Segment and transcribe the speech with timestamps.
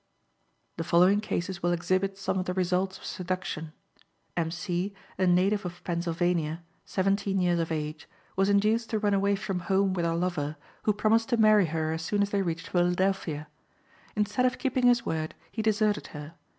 [0.77, 3.71] The following cases will exhibit some of the results of seduction:
[4.35, 4.49] M.
[4.49, 9.59] C., a native of Pennsylvania, seventeen years of age, was induced to run away from
[9.59, 13.47] home with her lover, who promised to marry her as soon as they reached Philadelphia.
[14.15, 16.33] Instead of keeping his word, he deserted her.